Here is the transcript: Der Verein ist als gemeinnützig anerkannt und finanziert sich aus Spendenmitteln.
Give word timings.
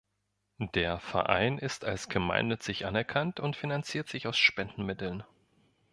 Der 0.73 0.97
Verein 0.99 1.59
ist 1.59 1.85
als 1.85 2.09
gemeinnützig 2.09 2.87
anerkannt 2.87 3.39
und 3.39 3.55
finanziert 3.55 4.09
sich 4.09 4.25
aus 4.25 4.35
Spendenmitteln. 4.35 5.21